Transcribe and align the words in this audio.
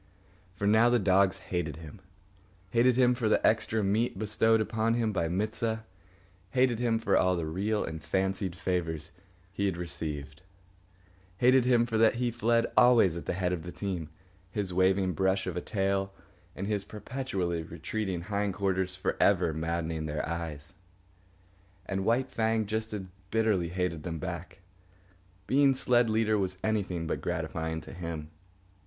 For 0.55 0.65
now 0.65 0.89
the 0.89 0.97
dogs 0.97 1.37
hated 1.37 1.75
him—hated 1.75 2.95
him 2.95 3.13
for 3.13 3.29
the 3.29 3.45
extra 3.45 3.83
meat 3.83 4.17
bestowed 4.17 4.59
upon 4.59 4.95
him 4.95 5.13
by 5.13 5.27
Mit 5.27 5.53
sah; 5.53 5.81
hated 6.49 6.79
him 6.79 6.97
for 6.97 7.15
all 7.15 7.35
the 7.35 7.45
real 7.45 7.83
and 7.85 8.01
fancied 8.03 8.55
favours 8.55 9.11
he 9.51 9.69
received; 9.69 10.41
hated 11.37 11.65
him 11.65 11.85
for 11.85 11.99
that 11.99 12.15
he 12.15 12.31
fled 12.31 12.65
always 12.75 13.15
at 13.15 13.27
the 13.27 13.33
head 13.35 13.53
of 13.53 13.61
the 13.61 13.71
team, 13.71 14.09
his 14.49 14.73
waving 14.73 15.13
brush 15.13 15.45
of 15.45 15.55
a 15.55 15.61
tail 15.61 16.11
and 16.55 16.65
his 16.65 16.83
perpetually 16.83 17.61
retreating 17.61 18.21
hind 18.21 18.55
quarters 18.55 18.95
for 18.95 19.15
ever 19.19 19.53
maddening 19.53 20.07
their 20.07 20.27
eyes. 20.27 20.73
And 21.85 22.03
White 22.05 22.31
Fang 22.31 22.65
just 22.65 22.91
as 22.91 23.03
bitterly 23.29 23.69
hated 23.69 24.01
them 24.01 24.17
back. 24.17 24.61
Being 25.45 25.75
sled 25.75 26.09
leader 26.09 26.39
was 26.39 26.57
anything 26.63 27.05
but 27.05 27.21
gratifying 27.21 27.81
to 27.81 27.93
him. 27.93 28.31